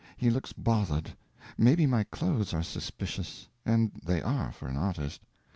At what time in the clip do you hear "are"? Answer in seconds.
2.55-2.63